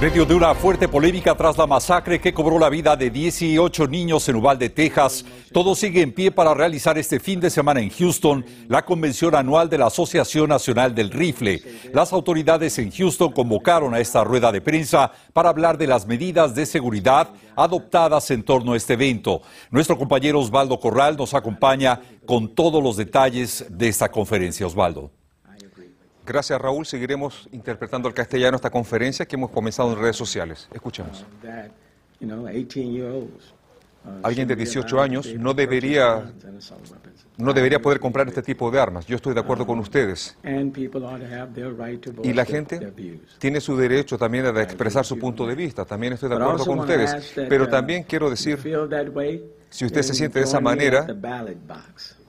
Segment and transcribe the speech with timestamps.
[0.00, 4.26] Medio de una fuerte polémica tras la masacre que cobró la vida de 18 niños
[4.30, 8.42] en Uvalde, Texas, todo sigue en pie para realizar este fin de semana en Houston
[8.66, 11.62] la convención anual de la Asociación Nacional del Rifle.
[11.92, 16.54] Las autoridades en Houston convocaron a esta rueda de prensa para hablar de las medidas
[16.54, 19.42] de seguridad adoptadas en torno a este evento.
[19.70, 24.66] Nuestro compañero Osvaldo Corral nos acompaña con todos los detalles de esta conferencia.
[24.66, 25.19] Osvaldo.
[26.30, 26.86] Gracias, Raúl.
[26.86, 30.68] Seguiremos interpretando al castellano esta conferencia que hemos comenzado en redes sociales.
[30.72, 31.26] Escuchemos.
[34.22, 36.30] Alguien de 18 años no debería,
[37.36, 39.06] no debería poder comprar este tipo de armas.
[39.06, 40.36] Yo estoy de acuerdo con ustedes.
[42.22, 42.92] Y la gente
[43.38, 45.84] tiene su derecho también a expresar su punto de vista.
[45.84, 47.32] También estoy de acuerdo con ustedes.
[47.48, 48.56] Pero también quiero decir,
[49.68, 51.08] si usted se siente de esa manera,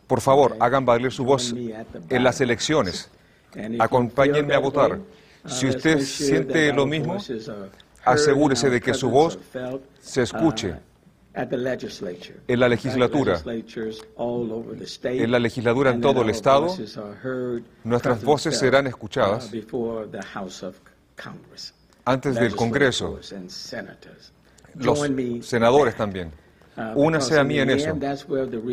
[0.08, 3.12] por favor, hagan valer su voz en las elecciones.
[3.80, 4.99] Acompáñenme a votar.
[5.46, 7.18] Si usted siente lo mismo,
[8.04, 9.40] asegúrese de que su voz
[9.99, 10.76] se escuche.
[11.34, 13.41] en la legislatura,
[15.04, 16.68] en la legislatura en todo el Estado,
[17.84, 19.49] nuestras voces serán escuchadas
[22.05, 23.20] antes del Congreso,
[24.76, 25.10] los
[25.41, 26.32] senadores también.
[26.96, 27.98] Únase a mí en eso,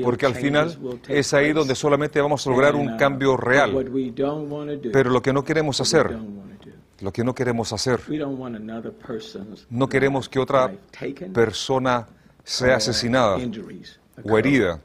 [0.03, 3.73] porque al final es ahí donde solamente vamos a lograr un cambio real.
[4.93, 6.17] Pero lo que no queremos hacer,
[7.01, 8.01] lo que no queremos hacer,
[9.71, 10.73] no queremos que otra
[11.33, 12.07] persona
[12.45, 13.37] sea asesinada
[14.23, 14.81] o herida.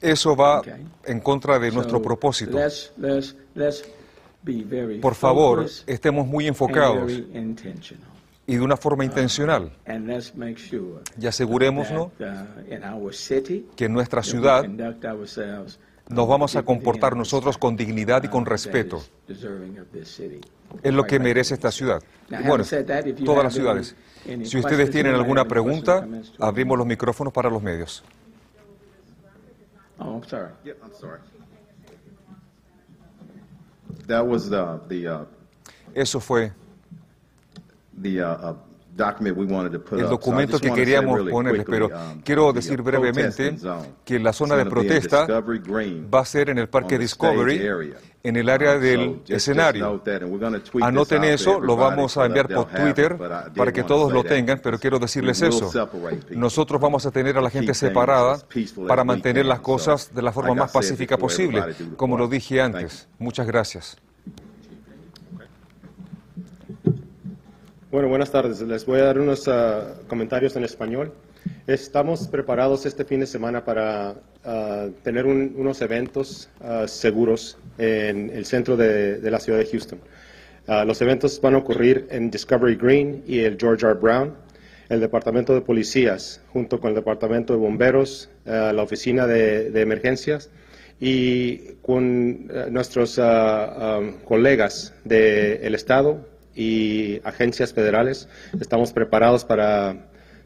[0.00, 0.62] Eso va
[1.04, 2.58] en contra de nuestro propósito.
[5.00, 7.12] Por favor, estemos muy enfocados
[8.46, 9.72] y de una forma intencional.
[11.20, 12.10] Y asegurémonos
[13.76, 14.64] que en nuestra ciudad
[16.08, 19.02] nos vamos a comportar nosotros con dignidad y con respeto.
[20.82, 22.02] Es lo que merece esta ciudad.
[22.46, 22.64] bueno,
[23.24, 23.94] todas las ciudades.
[24.44, 26.06] Si ustedes tienen alguna pregunta,
[26.38, 28.04] abrimos los micrófonos para los medios.
[35.94, 36.52] Eso fue
[39.92, 43.56] el documento que queríamos ponerles, pero um, quiero decir brevemente
[44.04, 48.78] que la zona de protesta va a ser en el Parque Discovery, en el área
[48.78, 50.02] del escenario.
[50.82, 53.16] Anoten eso, lo vamos a enviar por Twitter
[53.56, 55.70] para que todos lo tengan, pero quiero decirles eso.
[56.30, 58.38] Nosotros vamos a tener a la gente separada
[58.86, 61.62] para mantener las cosas de la forma más pacífica posible,
[61.96, 63.08] como lo dije antes.
[63.18, 63.96] Muchas gracias.
[67.92, 68.62] Bueno, buenas tardes.
[68.62, 71.12] Les voy a dar unos ah, comentarios en español.
[71.66, 74.14] Estamos preparados este fin de semana para
[74.46, 80.00] ah, tener unos eventos ah, seguros en el centro de, la ciudad de Houston.
[80.86, 83.96] los eventos van a ocurrir en Discovery Green y el George R.
[83.96, 84.36] Brown,
[84.88, 90.48] el Departamento de Policías, junto con el Departamento de Bomberos, la Oficina de, Emergencias
[90.98, 93.20] y con nuestros
[94.24, 98.28] colegas del Estado, y agencias federales
[98.60, 99.96] estamos preparados para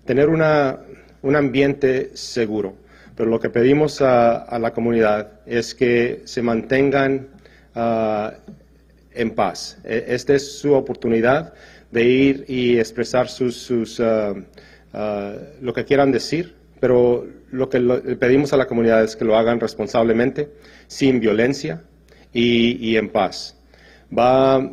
[0.05, 0.79] tener una,
[1.23, 2.75] un ambiente seguro.
[3.17, 7.29] Pero lo que pedimos a, la comunidad es que se mantengan
[7.75, 8.35] ah,
[9.13, 9.79] en paz.
[9.85, 11.55] E, esta es su oportunidad
[11.91, 14.35] de ir y expresar sus, sus ah,
[15.61, 19.37] lo que quieran decir, pero lo que le pedimos a la comunidad es que lo
[19.37, 20.51] hagan responsablemente,
[20.87, 21.83] sin violencia
[22.33, 23.56] y en paz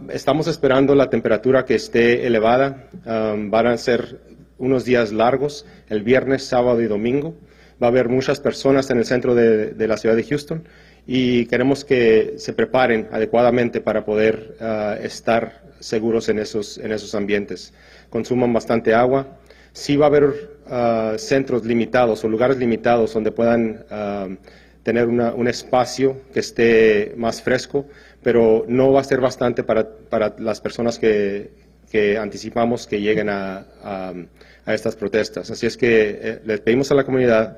[0.10, 2.90] estamos esperando la temperatura que esté elevada.
[3.06, 4.20] Van a ser
[4.58, 7.36] unos días largos, el viernes, sábado y domingo.
[7.82, 10.64] Va a haber muchas personas en el centro de, la ciudad de Houston
[11.06, 17.14] y queremos que se preparen adecuadamente para poder uh, estar seguros en esos, en esos
[17.14, 17.74] ambientes.
[18.10, 19.40] Consuman bastante agua.
[19.74, 24.36] Sí va a haber uh, centros limitados o lugares limitados donde puedan uh,
[24.84, 27.86] tener un espacio que esté más fresco,
[28.24, 31.52] pero no va a ser bastante para, para las personas que,
[31.92, 35.52] que, anticipamos que lleguen a, a, estas protestas.
[35.52, 37.58] Así es que eh, les pedimos a la comunidad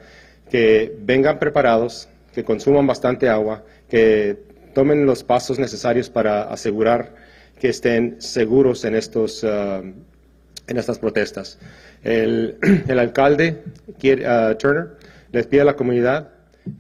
[0.50, 4.38] que vengan preparados, que consuman bastante agua, que
[4.74, 7.14] tomen los pasos necesarios para asegurar
[7.60, 11.58] que estén seguros en, estos, ah, en estas protestas.
[12.04, 12.58] El,
[12.88, 14.90] el alcalde uh, Turner
[15.32, 16.30] les pide a la comunidad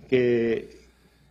[0.09, 0.74] que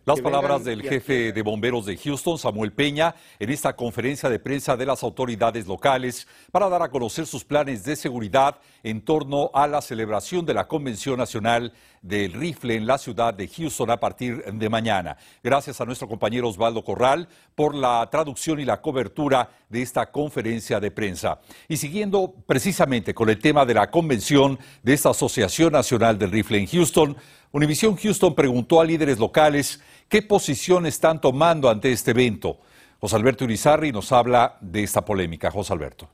[0.05, 4.77] Las palabras del jefe de bomberos de Houston, Samuel Peña, en esta conferencia de prensa
[4.77, 9.65] de las autoridades locales para dar a conocer sus planes de seguridad en torno a
[9.65, 11.73] la celebración de la Convención Nacional
[12.03, 15.17] del Rifle en la ciudad de Houston a partir de mañana.
[15.43, 20.79] Gracias a nuestro compañero Osvaldo Corral por la traducción y la cobertura de esta conferencia
[20.79, 21.39] de prensa.
[21.67, 26.59] Y siguiendo precisamente con el tema de la convención de esta Asociación Nacional del Rifle
[26.59, 27.17] en Houston,
[27.51, 32.59] Univision Houston preguntó a líderes locales qué posición están tomando ante este evento.
[32.99, 35.51] José Alberto Urizarri nos habla de esta polémica.
[35.51, 36.09] José Alberto.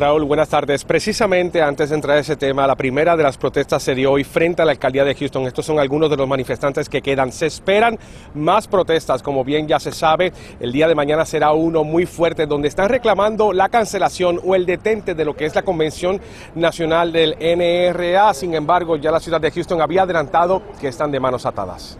[0.00, 0.82] Raúl, buenas tardes.
[0.86, 4.24] Precisamente antes de entrar a ese tema, la primera de las protestas se dio hoy
[4.24, 5.46] frente a la alcaldía de Houston.
[5.46, 7.30] Estos son algunos de los manifestantes que quedan.
[7.30, 7.98] Se esperan
[8.32, 10.32] más protestas, como bien ya se sabe.
[10.58, 14.64] El día de mañana será uno muy fuerte, donde están reclamando la cancelación o el
[14.64, 16.18] detente de lo que es la Convención
[16.54, 18.32] Nacional del NRA.
[18.32, 21.98] Sin embargo, ya la ciudad de Houston había adelantado que están de manos atadas.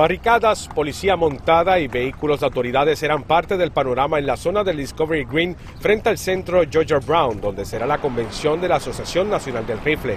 [0.00, 4.78] Barricadas, policía montada y vehículos de autoridades eran parte del panorama en la zona del
[4.78, 9.66] Discovery Green frente al centro Georgia Brown, donde será la convención de la Asociación Nacional
[9.66, 10.16] del Rifle.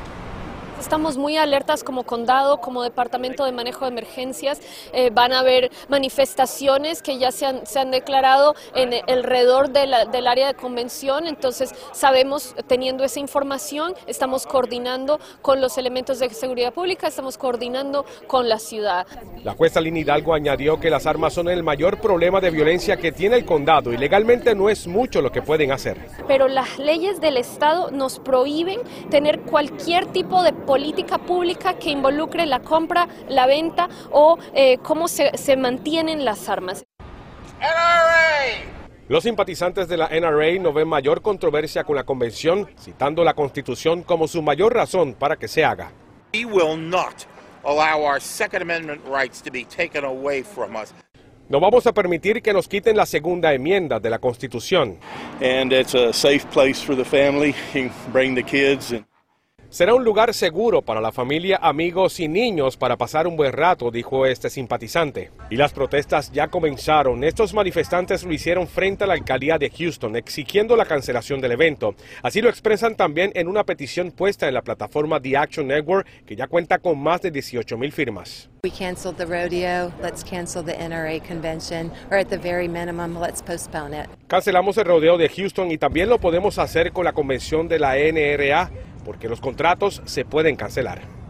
[0.83, 4.59] Estamos muy alertas como condado, como departamento de manejo de emergencias.
[4.91, 10.27] Eh, van a haber manifestaciones que ya se han, se han declarado en alrededor del
[10.27, 11.25] área de convención.
[11.25, 18.06] Entonces, sabemos, teniendo esa información, estamos coordinando con los elementos de seguridad pública, estamos coordinando
[18.27, 19.07] con la ciudad.
[19.41, 23.13] La jueza Lina Hidalgo añadió que las armas son el mayor problema de violencia que
[23.13, 25.97] tiene el condado y legalmente no es mucho lo que pueden hacer.
[26.27, 32.48] Pero las leyes del Estado nos prohíben tener cualquier tipo de política pública que involucre
[32.48, 36.84] la compra, la venta o eh, cómo se, se mantienen las armas.
[39.08, 44.02] Los simpatizantes de la NRA no ven mayor controversia con la convención, citando la Constitución
[44.02, 45.92] como su mayor razón para que se haga.
[51.50, 54.98] No vamos a permitir que nos quiten la segunda enmienda de la Constitución.
[55.40, 57.54] And it's a safe place for the family.
[58.12, 59.06] bring the kids and
[59.74, 63.90] Será un lugar seguro para la familia, amigos y niños para pasar un buen rato,
[63.90, 65.31] dijo este simpatizante.
[65.50, 67.24] Y las protestas ya comenzaron.
[67.24, 71.96] Estos manifestantes lo hicieron frente a la alcaldía de Houston, exigiendo la cancelación del evento.
[72.22, 76.36] Así lo expresan también en una petición puesta en la plataforma The Action Network, que
[76.36, 78.52] ya cuenta con más de 18 mil firmas.
[78.64, 79.92] We canceled the rodeo.
[80.04, 84.08] Let's cancel the NRA convention, or at the very minimum, let's postpone it.
[84.28, 87.96] Cancelamos el rodeo de Houston y también lo podemos hacer con la convención de la
[87.98, 88.72] NRA
[89.04, 91.23] porque los contratos se pueden cancelar.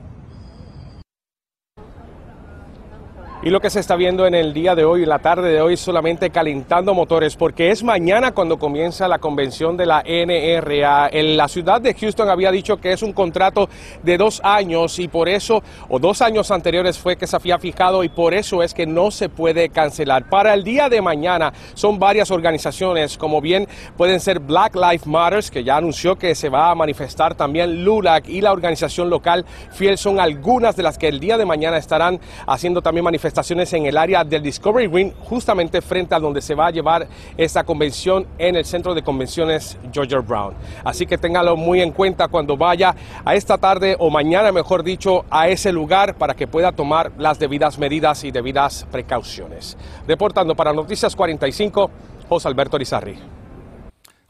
[3.45, 5.75] Y lo que se está viendo en el día de hoy, la tarde de hoy,
[5.75, 11.09] solamente calentando motores, porque es mañana cuando comienza la convención de la NRA.
[11.11, 13.67] En la ciudad de Houston había dicho que es un contrato
[14.01, 18.05] de dos años y por eso, o dos años anteriores fue que se había fijado
[18.05, 20.29] y por eso es que no se puede cancelar.
[20.29, 23.67] Para el día de mañana son varias organizaciones, como bien
[23.97, 28.29] pueden ser Black Lives Matters, que ya anunció que se va a manifestar también LULAC
[28.29, 32.21] y la organización local Fiel son algunas de las que el día de mañana estarán
[32.47, 36.53] haciendo también manifestaciones estaciones en el área del Discovery Green, justamente frente a donde se
[36.53, 40.53] va a llevar esta convención en el centro de convenciones Georgia Brown.
[40.83, 42.95] Así que téngalo muy en cuenta cuando vaya
[43.25, 47.39] a esta tarde o mañana, mejor dicho, a ese lugar para que pueda tomar las
[47.39, 49.77] debidas medidas y debidas precauciones.
[50.07, 51.89] Reportando para Noticias 45,
[52.29, 53.42] José Alberto Rizarri.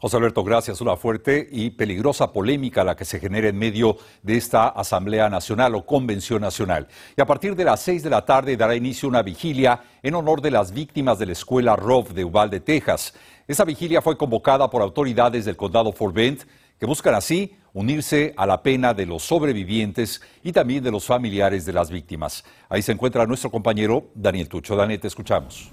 [0.04, 0.82] José Alberto, gracias.
[0.82, 5.74] Una fuerte y peligrosa polémica la que se genera en medio de esta Asamblea Nacional
[5.76, 6.88] o Convención Nacional.
[7.16, 10.42] Y a partir de las seis de la tarde dará inicio una vigilia en honor
[10.42, 13.14] de las víctimas de la escuela Rove de Uvalde, Texas.
[13.48, 16.44] Esa vigilia fue convocada por autoridades del condado Fort Bend
[16.78, 21.64] que buscan así unirse a la pena de los sobrevivientes y también de los familiares
[21.64, 22.44] de las víctimas.
[22.68, 24.76] Ahí se encuentra nuestro compañero Daniel Tucho.
[24.76, 25.72] Daniel, te escuchamos.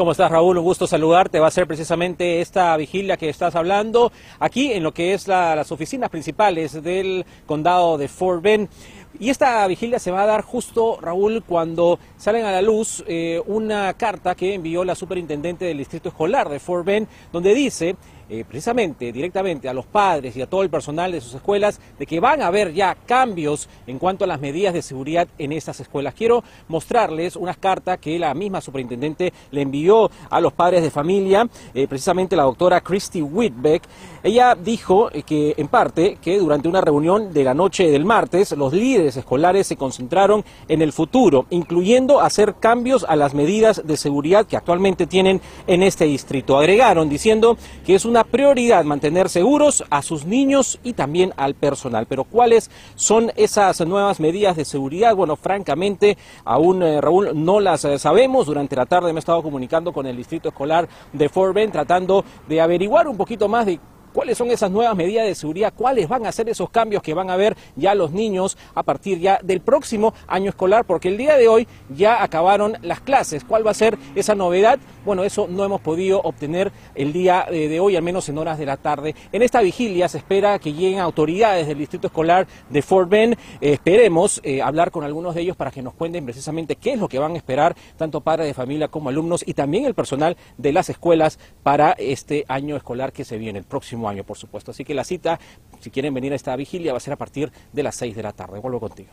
[0.00, 0.56] ¿Cómo estás, Raúl?
[0.56, 1.40] Un gusto saludarte.
[1.40, 5.70] Va a ser precisamente esta vigilia que estás hablando aquí en lo que es las
[5.72, 8.70] oficinas principales del condado de Fort Bend.
[9.18, 13.42] Y esta vigilia se va a dar justo, Raúl, cuando salen a la luz eh,
[13.44, 17.96] una carta que envió la superintendente del distrito escolar de Fort Bend, donde dice
[18.32, 22.06] eh, precisamente directamente a los padres y a todo el personal de sus escuelas de
[22.06, 25.80] que van a haber ya cambios en cuanto a las medidas de seguridad en estas
[25.80, 26.14] escuelas.
[26.14, 31.48] Quiero mostrarles unas cartas que la misma superintendente le envió a los padres de familia,
[31.74, 33.82] eh, precisamente la doctora Christy Whitbeck.
[34.22, 38.72] Ella dijo que en parte que durante una reunión de la noche del martes los
[38.72, 44.46] líderes escolares se concentraron en el futuro, incluyendo hacer cambios a las medidas de seguridad
[44.46, 46.56] que actualmente tienen en este distrito.
[46.56, 52.06] Agregaron diciendo que es una prioridad mantener seguros a sus niños y también al personal.
[52.06, 55.14] Pero ¿cuáles son esas nuevas medidas de seguridad?
[55.14, 58.46] Bueno, francamente, aún eh, Raúl no las eh, sabemos.
[58.46, 62.24] Durante la tarde me he estado comunicando con el distrito escolar de Fort Bend tratando
[62.48, 63.80] de averiguar un poquito más de
[64.12, 67.30] cuáles son esas nuevas medidas de seguridad, cuáles van a ser esos cambios que van
[67.30, 71.36] a ver ya los niños a partir ya del próximo año escolar, porque el día
[71.36, 73.44] de hoy ya acabaron las clases.
[73.44, 74.78] ¿Cuál va a ser esa novedad?
[75.04, 78.58] Bueno, eso no hemos podido obtener el día eh, de hoy, al menos en horas
[78.58, 79.14] de la tarde.
[79.32, 83.34] En esta vigilia se espera que lleguen autoridades del Distrito Escolar de Fort Bend.
[83.60, 86.98] Eh, esperemos eh, hablar con algunos de ellos para que nos cuenten precisamente qué es
[86.98, 90.36] lo que van a esperar tanto padres de familia como alumnos y también el personal
[90.58, 94.70] de las escuelas para este año escolar que se viene, el próximo año, por supuesto.
[94.70, 95.38] Así que la cita,
[95.80, 98.22] si quieren venir a esta vigilia, va a ser a partir de las 6 de
[98.22, 98.58] la tarde.
[98.58, 99.10] Vuelvo contigo.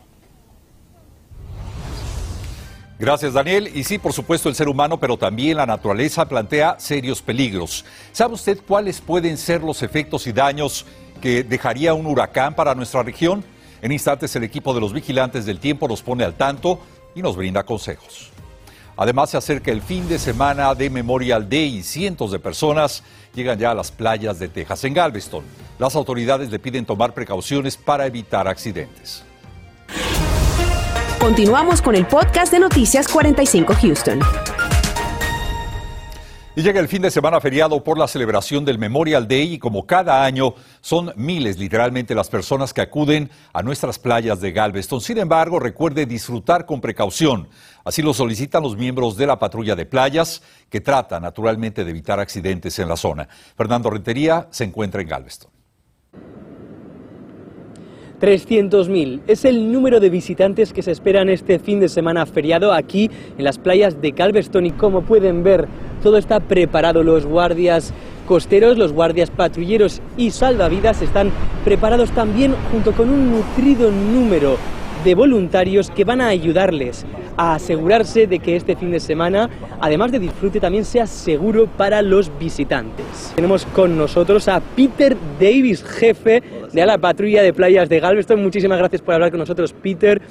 [2.99, 3.69] Gracias, Daniel.
[3.75, 7.85] Y sí, por supuesto, el ser humano, pero también la naturaleza plantea serios peligros.
[8.11, 10.85] ¿Sabe usted cuáles pueden ser los efectos y daños
[11.21, 13.43] que dejaría un huracán para nuestra región?
[13.83, 16.79] En instantes, el equipo de los vigilantes del tiempo nos pone al tanto
[17.13, 18.31] y nos brinda consejos.
[18.95, 23.03] Además, se acerca el fin de semana de Memorial Day y cientos de personas
[23.37, 24.83] llegan ya a las playas de Texas.
[24.83, 25.43] En Galveston,
[25.79, 29.23] las autoridades le piden tomar precauciones para evitar accidentes.
[31.19, 34.19] Continuamos con el podcast de Noticias 45 Houston.
[36.57, 39.85] Y llega el fin de semana feriado por la celebración del Memorial Day y como
[39.85, 44.99] cada año son miles literalmente las personas que acuden a nuestras playas de Galveston.
[44.99, 47.47] Sin embargo, recuerde disfrutar con precaución.
[47.83, 52.19] Así lo solicitan los miembros de la patrulla de playas que trata naturalmente de evitar
[52.19, 53.29] accidentes en la zona.
[53.55, 55.51] Fernando Rentería se encuentra en Galveston.
[58.19, 63.11] 300.000 es el número de visitantes que se esperan este fin de semana feriado aquí
[63.37, 65.67] en las playas de Galveston y como pueden ver
[66.01, 67.93] todo está preparado, los guardias
[68.27, 71.31] costeros, los guardias patrulleros y salvavidas están
[71.63, 74.57] preparados también junto con un nutrido número
[75.03, 77.05] de voluntarios que van a ayudarles
[77.37, 79.49] a asegurarse de que este fin de semana,
[79.79, 83.33] además de disfrute, también sea seguro para los visitantes.
[83.35, 86.41] Tenemos con nosotros a Peter Davis, jefe
[86.73, 88.41] de la patrulla de playas de Galveston.
[88.41, 90.21] Muchísimas gracias por hablar con nosotros, Peter.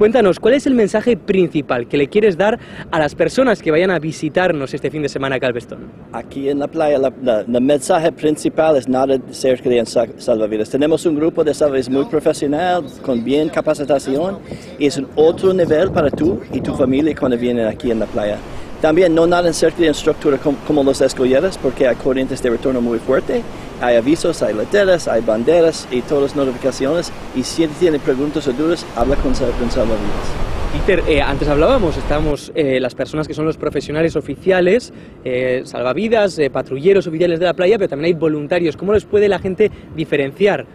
[0.00, 2.58] Cuéntanos, ¿cuál es el mensaje principal que le quieres dar
[2.90, 5.92] a las personas que vayan a visitarnos este fin de semana a Galveston?
[6.14, 10.70] Aquí en la playa, el mensaje principal es nada ser de salvavidas.
[10.70, 14.38] Tenemos un grupo de salvavidas muy profesional, con bien capacitación,
[14.78, 18.06] y es un otro nivel para tú y tu familia cuando vienen aquí en la
[18.06, 18.38] playa.
[18.80, 22.80] También no nada en cerca de estructura como, los escolleras, porque hay corrientes de retorno
[22.80, 23.42] muy fuerte
[23.80, 27.12] hay avisos, hay letreras, hay banderas y todas las notificaciones.
[27.34, 30.50] Y si tiene preguntas o dudas, habla con, con Salvavidas.
[30.72, 34.92] Peter, eh, antes hablábamos, estamos eh, las personas que son los profesionales oficiales,
[35.24, 38.76] eh, salvavidas, patrulleros oficiales de la playa, pero también hay voluntarios.
[38.76, 40.66] ¿Cómo les puede la gente diferenciar?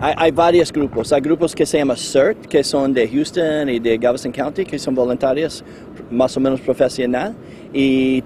[0.00, 1.12] Hay, varios grupos.
[1.12, 4.78] Hay grupos que se llaman CERT, que son de Houston y de Galveston County, que
[4.78, 5.64] son voluntarios
[6.08, 7.34] más o menos profesional.
[7.72, 8.22] Y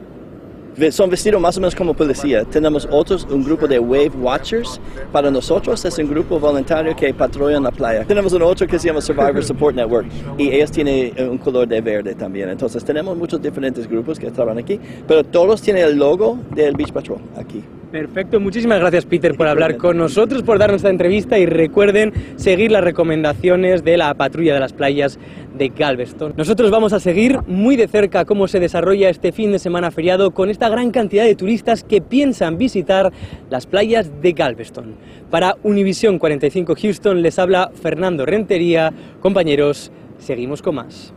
[0.90, 2.44] son vestidos más o menos como policía.
[2.44, 4.80] Tenemos otros, un grupo de Wave Watchers.
[5.10, 8.04] Para nosotros es un grupo voluntario que en la playa.
[8.04, 10.06] Tenemos un otro que se llama Survivor Support Network
[10.38, 12.48] y ellos tienen un color de verde también.
[12.48, 16.92] Entonces tenemos muchos diferentes grupos que trabajan aquí, pero todos tienen el logo del Beach
[16.92, 17.62] Patrol aquí.
[17.92, 22.72] Perfecto, muchísimas gracias Peter por hablar con nosotros, por darnos esta entrevista y recuerden seguir
[22.72, 25.18] las recomendaciones de la patrulla de las playas
[25.56, 26.34] de Galveston.
[26.36, 30.32] Nosotros vamos a seguir muy de cerca cómo se desarrolla este fin de semana feriado
[30.32, 33.12] con esta gran cantidad de turistas que piensan visitar
[33.50, 34.94] las playas de Galveston.
[35.30, 38.92] Para Univisión 45 Houston les habla Fernando Rentería.
[39.20, 41.14] Compañeros, seguimos con más.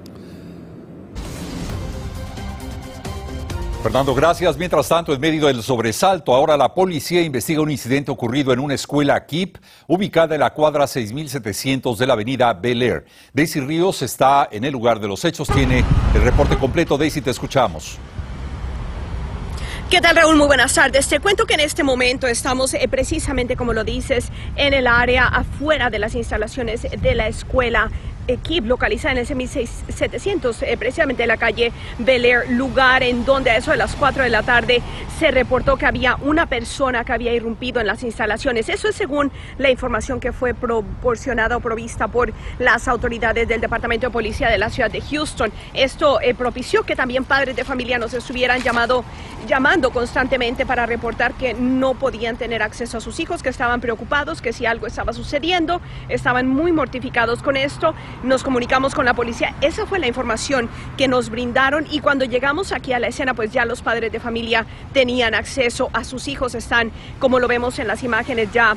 [3.85, 4.57] Fernando, gracias.
[4.57, 8.73] Mientras tanto, en medio del sobresalto, ahora la policía investiga un incidente ocurrido en una
[8.73, 13.05] escuela KIP ubicada en la cuadra 6700 de la avenida Bel Air.
[13.31, 15.47] Daisy Ríos está en el lugar de los hechos.
[15.49, 15.83] Tiene
[16.15, 16.97] el reporte completo.
[16.97, 17.99] Daisy, te escuchamos.
[19.91, 20.35] ¿Qué tal Raúl?
[20.35, 21.07] Muy buenas tardes.
[21.07, 25.27] Te cuento que en este momento estamos eh, precisamente como lo dices en el área
[25.27, 27.91] afuera de las instalaciones de la escuela
[28.27, 33.51] Equip localizada en el 6700, eh, precisamente en la calle Bel Air, lugar en donde
[33.51, 34.81] a eso de las 4 de la tarde
[35.19, 38.69] se reportó que había una persona que había irrumpido en las instalaciones.
[38.69, 44.07] Eso es según la información que fue proporcionada o provista por las autoridades del Departamento
[44.07, 45.51] de Policía de la ciudad de Houston.
[45.73, 49.05] Esto eh, propició que también padres de familia nos estuvieran llamado,
[49.47, 54.41] llamando constantemente para reportar que no podían tener acceso a sus hijos, que estaban preocupados,
[54.41, 57.93] que si algo estaba sucediendo, estaban muy mortificados con esto
[58.23, 59.55] nos comunicamos con la policía.
[59.61, 63.51] Esa fue la información que nos brindaron y cuando llegamos aquí a la escena, pues
[63.51, 67.87] ya los padres de familia tenían acceso a sus hijos, están, como lo vemos en
[67.87, 68.75] las imágenes, ya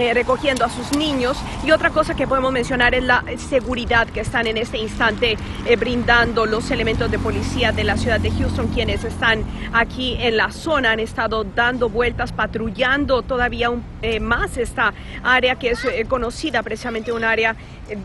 [0.00, 1.36] eh, recogiendo a sus niños.
[1.62, 5.76] Y otra cosa que podemos mencionar es la seguridad que están en este instante eh,
[5.76, 10.52] brindando los elementos de policía de la ciudad de Houston, quienes están aquí en la
[10.52, 17.12] zona, han estado dando vueltas, patrullando todavía eh, más esta área que es conocida precisamente
[17.12, 17.54] un área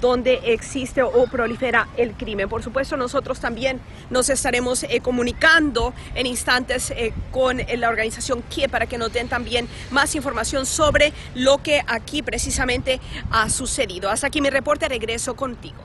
[0.02, 2.50] donde existe o prolifera el crimen.
[2.50, 6.94] Por supuesto, nosotros también nos estaremos comunicando en instantes
[7.32, 12.22] con la organización KIE para que nos den también más información sobre lo que aquí
[12.22, 13.00] precisamente
[13.32, 14.10] ha sucedido.
[14.10, 15.84] Hasta aquí mi reporte, regreso contigo.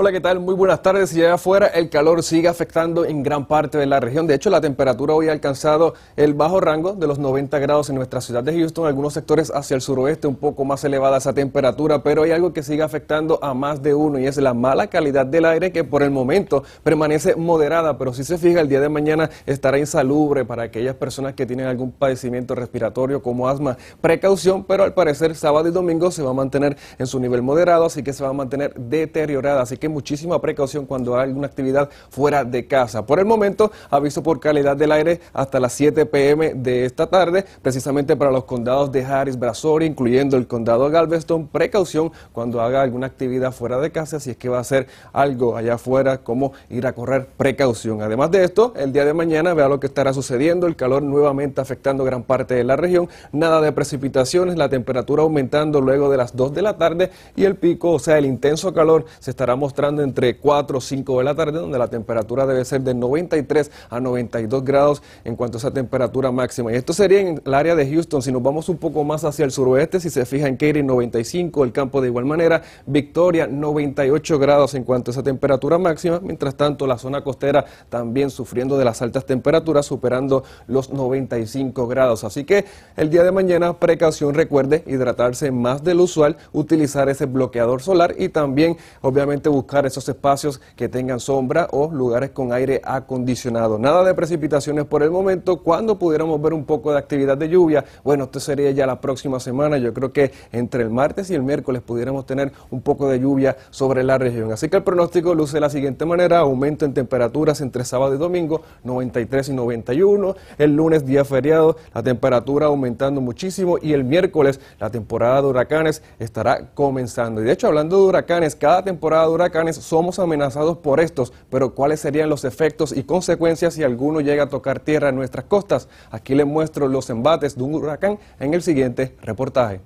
[0.00, 0.38] Hola, ¿qué tal?
[0.38, 1.12] Muy buenas tardes.
[1.16, 4.28] Y allá afuera el calor sigue afectando en gran parte de la región.
[4.28, 7.96] De hecho, la temperatura hoy ha alcanzado el bajo rango de los 90 grados en
[7.96, 8.86] nuestra ciudad de Houston.
[8.86, 12.62] Algunos sectores hacia el suroeste un poco más elevada esa temperatura, pero hay algo que
[12.62, 16.04] sigue afectando a más de uno y es la mala calidad del aire que por
[16.04, 20.62] el momento permanece moderada, pero si se fija el día de mañana estará insalubre para
[20.62, 23.76] aquellas personas que tienen algún padecimiento respiratorio como asma.
[24.00, 27.86] Precaución, pero al parecer sábado y domingo se va a mantener en su nivel moderado,
[27.86, 29.62] así que se va a mantener deteriorada.
[29.62, 33.04] Así que muchísima precaución cuando hay alguna actividad fuera de casa.
[33.06, 37.44] Por el momento, aviso por calidad del aire hasta las 7 pm de esta tarde,
[37.62, 41.48] precisamente para los condados de Harris, Brazoria, incluyendo el condado Galveston.
[41.48, 45.56] Precaución cuando haga alguna actividad fuera de casa, si es que va a hacer algo
[45.56, 48.02] allá afuera, como ir a correr, precaución.
[48.02, 51.60] Además de esto, el día de mañana vea lo que estará sucediendo, el calor nuevamente
[51.60, 56.36] afectando gran parte de la región, nada de precipitaciones, la temperatura aumentando luego de las
[56.36, 59.77] 2 de la tarde y el pico, o sea, el intenso calor se estará mostrando
[59.86, 64.00] entre 4 o 5 de la tarde, donde la temperatura debe ser de 93 a
[64.00, 66.72] 92 grados en cuanto a esa temperatura máxima.
[66.72, 68.22] Y esto sería en el área de Houston.
[68.22, 71.64] Si nos vamos un poco más hacia el suroeste, si se fija en Katy 95,
[71.64, 76.20] el campo de igual manera, Victoria 98 grados en cuanto a esa temperatura máxima.
[76.20, 82.24] Mientras tanto, la zona costera también sufriendo de las altas temperaturas, superando los 95 grados.
[82.24, 82.64] Así que
[82.96, 88.14] el día de mañana, precaución, recuerde hidratarse más de lo usual, utilizar ese bloqueador solar
[88.18, 93.78] y también, obviamente, buscar buscar esos espacios que tengan sombra o lugares con aire acondicionado.
[93.78, 95.58] Nada de precipitaciones por el momento.
[95.62, 97.84] Cuando pudiéramos ver un poco de actividad de lluvia?
[98.02, 99.76] Bueno, esto sería ya la próxima semana.
[99.76, 103.58] Yo creo que entre el martes y el miércoles pudiéramos tener un poco de lluvia
[103.68, 104.50] sobre la región.
[104.52, 106.38] Así que el pronóstico luce de la siguiente manera.
[106.38, 110.34] Aumento en temperaturas entre sábado y domingo, 93 y 91.
[110.56, 113.76] El lunes, día feriado, la temperatura aumentando muchísimo.
[113.82, 117.42] Y el miércoles, la temporada de huracanes estará comenzando.
[117.42, 121.74] Y de hecho, hablando de huracanes, cada temporada de huracanes somos amenazados por estos, pero
[121.74, 125.88] ¿cuáles serían los efectos y consecuencias si alguno llega a tocar tierra en nuestras costas?
[126.10, 129.80] Aquí les muestro los embates de un huracán en el siguiente reportaje.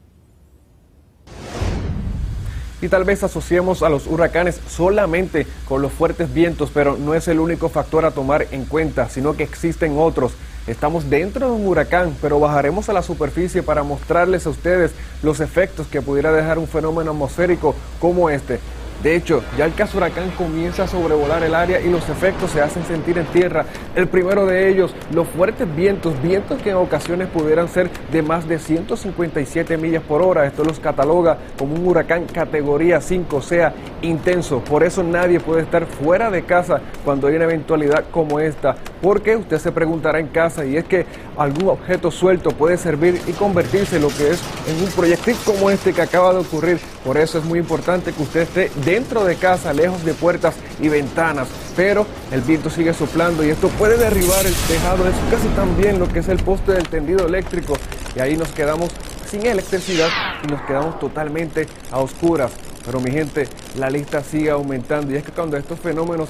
[2.81, 7.29] Y tal vez asociemos a los huracanes solamente con los fuertes vientos, pero no es
[7.29, 10.33] el único factor a tomar en cuenta, sino que existen otros.
[10.67, 15.39] Estamos dentro de un huracán, pero bajaremos a la superficie para mostrarles a ustedes los
[15.39, 18.59] efectos que pudiera dejar un fenómeno atmosférico como este.
[19.03, 22.61] De hecho, ya el caso huracán comienza a sobrevolar el área y los efectos se
[22.61, 23.67] hacen sentir en tierra.
[23.97, 28.47] El primero de ellos, los fuertes vientos, vientos que en ocasiones pudieran ser de más
[28.47, 30.47] de 157 millas por hora.
[30.47, 34.61] Esto los cataloga como un huracán categoría 5, o sea, intenso.
[34.61, 38.77] Por eso nadie puede estar fuera de casa cuando hay una eventualidad como esta.
[39.01, 43.33] Porque usted se preguntará en casa y es que algún objeto suelto puede servir y
[43.33, 46.79] convertirse lo que es en un proyectil como este que acaba de ocurrir.
[47.05, 50.91] Por eso es muy importante que usted esté dentro de casa, lejos de puertas y
[50.91, 51.49] ventanas.
[51.75, 55.99] Pero el viento sigue soplando y esto puede derribar el tejado de su casa también
[55.99, 57.73] lo que es el poste del tendido eléctrico.
[58.15, 58.91] Y ahí nos quedamos
[59.27, 60.09] sin electricidad
[60.45, 62.53] y nos quedamos totalmente a oscuras.
[62.85, 66.29] Pero mi gente, la lista sigue aumentando y es que cuando estos fenómenos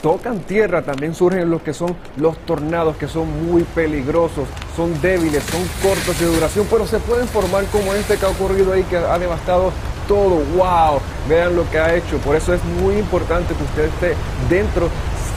[0.00, 4.46] tocan tierra también surgen los que son los tornados, que son muy peligrosos,
[4.76, 8.72] son débiles, son cortos de duración, pero se pueden formar como este que ha ocurrido
[8.72, 9.72] ahí, que ha devastado
[10.06, 10.44] todo.
[10.56, 11.00] ¡Wow!
[11.28, 12.18] Vean lo que ha hecho.
[12.18, 14.14] Por eso es muy importante que usted esté
[14.48, 14.90] dentro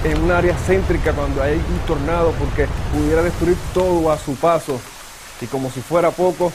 [0.04, 4.80] en un área céntrica cuando hay un tornado, porque pudiera destruir todo a su paso.
[5.42, 6.52] Y como si fuera poco,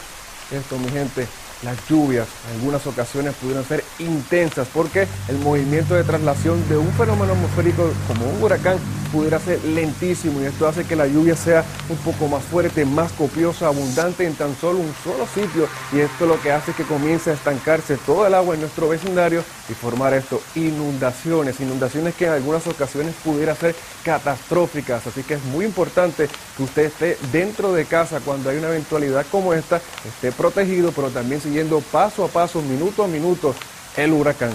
[0.50, 1.26] esto, mi gente,
[1.62, 6.92] las lluvias en algunas ocasiones pudieron ser intensas porque el movimiento de traslación de un
[6.92, 8.78] fenómeno atmosférico como un huracán
[9.12, 13.12] pudiera ser lentísimo y esto hace que la lluvia sea un poco más fuerte, más
[13.12, 15.68] copiosa, abundante en tan solo un solo sitio.
[15.92, 18.88] Y esto lo que hace es que comience a estancarse todo el agua en nuestro
[18.88, 25.34] vecindario y formar esto, inundaciones, inundaciones que en algunas ocasiones pudiera ser catastróficas, así que
[25.34, 29.80] es muy importante que usted esté dentro de casa cuando hay una eventualidad como esta,
[30.06, 33.54] esté protegido, pero también siguiendo paso a paso, minuto a minuto,
[33.96, 34.52] el huracán.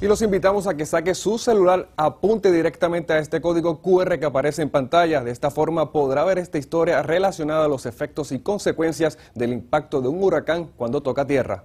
[0.00, 4.26] Y los invitamos a que saque su celular, apunte directamente a este código QR que
[4.26, 5.24] aparece en pantalla.
[5.24, 10.00] De esta forma podrá ver esta historia relacionada a los efectos y consecuencias del impacto
[10.00, 11.64] de un huracán cuando toca tierra.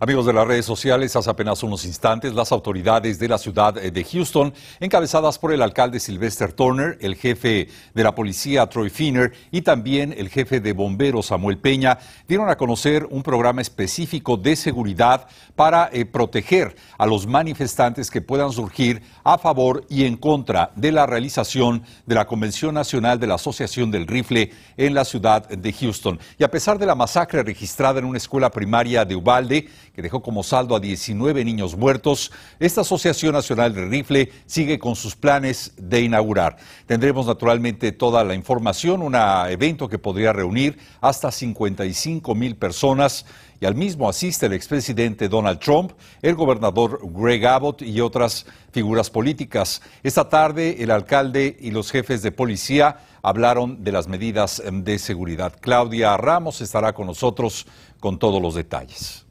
[0.00, 4.04] Amigos de las redes sociales, hace apenas unos instantes las autoridades de la ciudad de
[4.04, 9.62] Houston, encabezadas por el alcalde Sylvester Turner, el jefe de la policía Troy Finner y
[9.62, 15.28] también el jefe de bomberos Samuel Peña, dieron a conocer un programa específico de seguridad
[15.54, 20.90] para eh, proteger a los manifestantes que puedan surgir a favor y en contra de
[20.90, 25.72] la realización de la Convención Nacional de la Asociación del Rifle en la ciudad de
[25.72, 26.18] Houston.
[26.36, 30.22] Y a pesar de la masacre registrada en una escuela primaria de Ubalde, que dejó
[30.22, 35.72] como saldo a 19 niños muertos, esta Asociación Nacional de Rifle sigue con sus planes
[35.76, 36.56] de inaugurar.
[36.86, 43.24] Tendremos naturalmente toda la información, un evento que podría reunir hasta 55 mil personas
[43.60, 49.10] y al mismo asiste el expresidente Donald Trump, el gobernador Greg Abbott y otras figuras
[49.10, 49.80] políticas.
[50.02, 55.54] Esta tarde el alcalde y los jefes de policía hablaron de las medidas de seguridad.
[55.60, 57.66] Claudia Ramos estará con nosotros
[58.00, 59.23] con todos los detalles.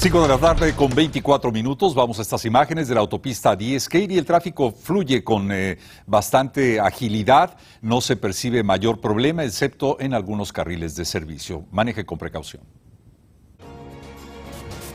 [0.00, 1.94] 5 de la tarde con 24 minutos.
[1.94, 5.76] Vamos a estas imágenes de la autopista 10 Kate y el tráfico fluye con eh,
[6.06, 7.58] bastante agilidad.
[7.82, 11.66] No se percibe mayor problema, excepto en algunos carriles de servicio.
[11.70, 12.62] Maneje con precaución.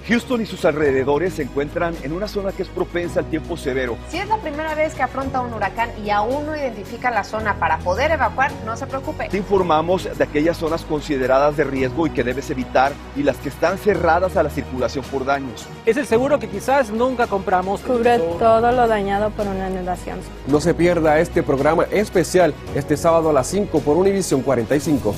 [0.08, 3.98] Houston y sus alrededores se encuentran en una zona que es propensa al tiempo severo.
[4.10, 7.56] Si es la primera vez que afronta un huracán y aún no identifica la zona
[7.56, 9.30] para poder evacuar, no se preocupe.
[9.30, 13.50] Te informamos de aquellas zonas consideradas de riesgo y que debes evitar y las que
[13.50, 15.66] están cerradas a la circulación por daños.
[15.88, 17.82] Es el seguro que quizás nunca compramos.
[17.82, 20.20] Cubre todo lo dañado por una inundación.
[20.48, 25.16] No se pierda este programa especial este sábado a las 5 por Univision 45.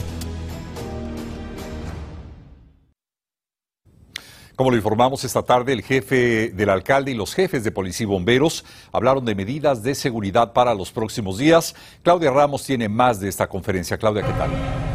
[4.58, 8.08] Como lo informamos esta tarde, el jefe del alcalde y los jefes de policía y
[8.08, 11.76] bomberos hablaron de medidas de seguridad para los próximos días.
[12.02, 14.00] Claudia Ramos tiene más de esta conferencia.
[14.00, 14.87] Claudia, ¿qué tal?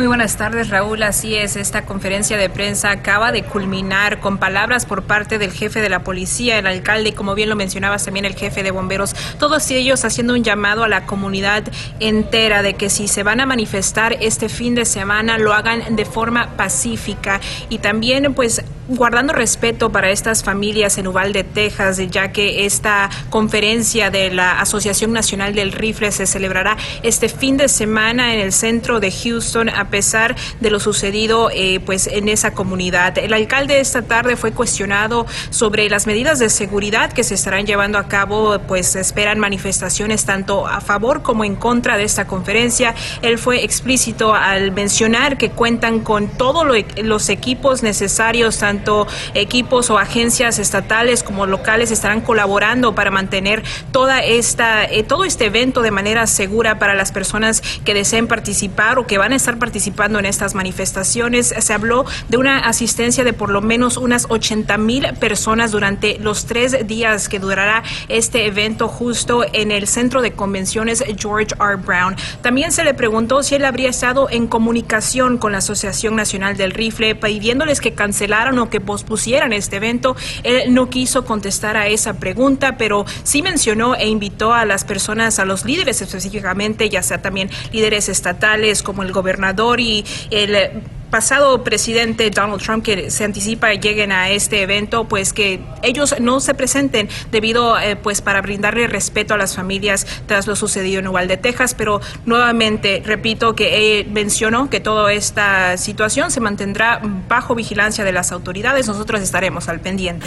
[0.00, 1.02] Muy buenas tardes, Raúl.
[1.02, 5.82] Así es, esta conferencia de prensa acaba de culminar con palabras por parte del jefe
[5.82, 9.14] de la policía, el alcalde y, como bien lo mencionabas, también el jefe de bomberos.
[9.38, 11.64] Todos ellos haciendo un llamado a la comunidad
[12.00, 16.06] entera de que si se van a manifestar este fin de semana, lo hagan de
[16.06, 22.66] forma pacífica y también, pues, guardando respeto para estas familias en Uvalde, Texas, ya que
[22.66, 28.40] esta conferencia de la Asociación Nacional del Rifle se celebrará este fin de semana en
[28.40, 33.16] el centro de Houston, a pesar de lo sucedido eh, pues en esa comunidad.
[33.18, 37.98] El alcalde esta tarde fue cuestionado sobre las medidas de seguridad que se estarán llevando
[37.98, 42.94] a cabo, pues esperan manifestaciones tanto a favor como en contra de esta conferencia.
[43.22, 46.66] Él fue explícito al mencionar que cuentan con todos
[47.02, 53.62] los equipos necesarios, tanto tanto equipos o agencias estatales como locales estarán colaborando para mantener
[53.92, 58.98] toda esta, eh, todo este evento de manera segura para las personas que deseen participar
[58.98, 61.54] o que van a estar participando en estas manifestaciones.
[61.58, 66.46] Se habló de una asistencia de por lo menos unas 80 mil personas durante los
[66.46, 71.76] tres días que durará este evento justo en el centro de convenciones George R.
[71.76, 72.16] Brown.
[72.40, 76.70] También se le preguntó si él habría estado en comunicación con la Asociación Nacional del
[76.70, 80.16] Rifle pidiéndoles que cancelaran o que pospusieran este evento.
[80.42, 85.38] Él no quiso contestar a esa pregunta, pero sí mencionó e invitó a las personas,
[85.38, 91.62] a los líderes específicamente, ya sea también líderes estatales como el gobernador y el pasado
[91.64, 96.54] presidente Donald Trump que se anticipa lleguen a este evento, pues que ellos no se
[96.54, 101.36] presenten debido, eh, pues para brindarle respeto a las familias tras lo sucedido en Uvalde,
[101.36, 101.74] Texas.
[101.74, 108.32] Pero nuevamente repito que mencionó que toda esta situación se mantendrá bajo vigilancia de las
[108.32, 108.86] autoridades.
[108.86, 110.26] Nosotros estaremos al pendiente.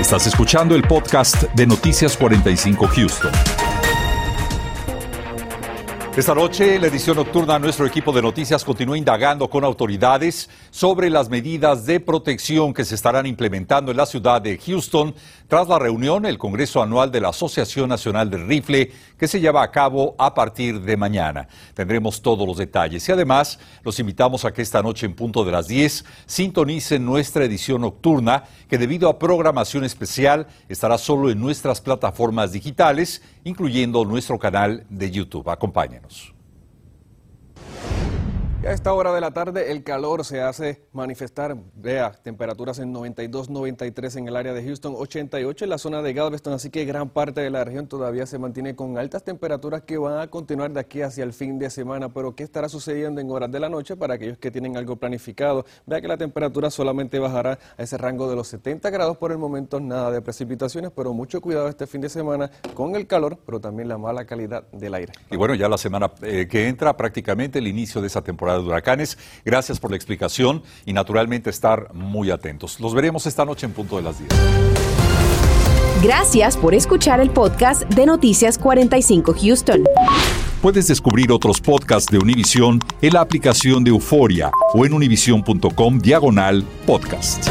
[0.00, 3.59] Estás escuchando el podcast de Noticias 45 Houston.
[6.16, 11.30] Esta noche, la edición nocturna, nuestro equipo de noticias continúa indagando con autoridades sobre las
[11.30, 15.14] medidas de protección que se estarán implementando en la ciudad de Houston
[15.46, 19.62] tras la reunión, el Congreso Anual de la Asociación Nacional del Rifle, que se lleva
[19.62, 21.46] a cabo a partir de mañana.
[21.74, 25.52] Tendremos todos los detalles y además los invitamos a que esta noche en punto de
[25.52, 31.80] las 10 sintonicen nuestra edición nocturna, que debido a programación especial estará solo en nuestras
[31.80, 35.48] plataformas digitales, incluyendo nuestro canal de YouTube.
[35.50, 36.34] Acompáñenos.
[38.62, 41.56] A esta hora de la tarde el calor se hace manifestar.
[41.74, 46.12] Vea, temperaturas en 92, 93 en el área de Houston, 88 en la zona de
[46.12, 49.96] Galveston, así que gran parte de la región todavía se mantiene con altas temperaturas que
[49.96, 52.10] van a continuar de aquí hacia el fin de semana.
[52.12, 55.64] Pero ¿qué estará sucediendo en horas de la noche para aquellos que tienen algo planificado?
[55.86, 59.38] Vea que la temperatura solamente bajará a ese rango de los 70 grados por el
[59.38, 63.58] momento, nada de precipitaciones, pero mucho cuidado este fin de semana con el calor, pero
[63.58, 65.14] también la mala calidad del aire.
[65.30, 68.68] Y bueno, ya la semana eh, que entra prácticamente el inicio de esa temporada de
[68.68, 69.18] huracanes.
[69.44, 72.80] Gracias por la explicación y naturalmente estar muy atentos.
[72.80, 74.30] Los veremos esta noche en punto de las 10.
[76.02, 79.84] Gracias por escuchar el podcast de Noticias 45 Houston.
[80.62, 86.64] Puedes descubrir otros podcasts de Univision en la aplicación de Euforia o en univision.com diagonal
[86.86, 87.48] podcast.